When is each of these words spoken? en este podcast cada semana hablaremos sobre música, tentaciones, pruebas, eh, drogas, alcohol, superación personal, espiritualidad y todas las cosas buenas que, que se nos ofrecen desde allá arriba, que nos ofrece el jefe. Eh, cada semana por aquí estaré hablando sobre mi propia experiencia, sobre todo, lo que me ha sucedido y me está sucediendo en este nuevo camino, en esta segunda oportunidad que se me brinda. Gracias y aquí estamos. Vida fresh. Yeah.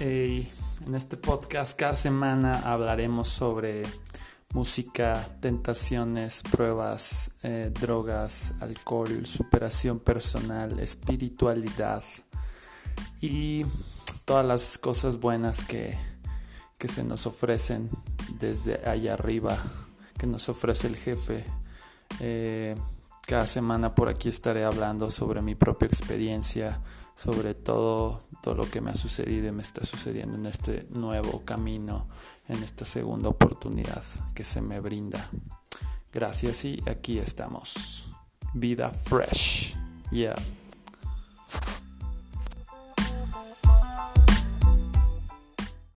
en 0.00 0.94
este 0.94 1.16
podcast 1.16 1.78
cada 1.78 1.94
semana 1.94 2.60
hablaremos 2.70 3.28
sobre 3.28 3.84
música, 4.52 5.28
tentaciones, 5.40 6.42
pruebas, 6.42 7.30
eh, 7.42 7.70
drogas, 7.72 8.52
alcohol, 8.60 9.26
superación 9.26 9.98
personal, 9.98 10.78
espiritualidad 10.80 12.04
y 13.20 13.64
todas 14.26 14.44
las 14.44 14.76
cosas 14.76 15.18
buenas 15.18 15.64
que, 15.64 15.98
que 16.78 16.88
se 16.88 17.02
nos 17.02 17.26
ofrecen 17.26 17.88
desde 18.38 18.86
allá 18.86 19.14
arriba, 19.14 19.56
que 20.18 20.26
nos 20.26 20.48
ofrece 20.50 20.88
el 20.88 20.96
jefe. 20.96 21.44
Eh, 22.20 22.76
cada 23.26 23.46
semana 23.46 23.94
por 23.94 24.08
aquí 24.08 24.28
estaré 24.28 24.64
hablando 24.64 25.10
sobre 25.10 25.40
mi 25.40 25.54
propia 25.54 25.86
experiencia, 25.86 26.80
sobre 27.16 27.54
todo, 27.54 28.25
lo 28.54 28.68
que 28.70 28.80
me 28.80 28.90
ha 28.90 28.96
sucedido 28.96 29.48
y 29.48 29.52
me 29.52 29.62
está 29.62 29.84
sucediendo 29.84 30.36
en 30.36 30.46
este 30.46 30.86
nuevo 30.90 31.42
camino, 31.44 32.06
en 32.48 32.62
esta 32.62 32.84
segunda 32.84 33.28
oportunidad 33.28 34.02
que 34.34 34.44
se 34.44 34.60
me 34.60 34.80
brinda. 34.80 35.30
Gracias 36.12 36.64
y 36.64 36.82
aquí 36.86 37.18
estamos. 37.18 38.08
Vida 38.54 38.90
fresh. 38.90 39.76
Yeah. 40.10 40.36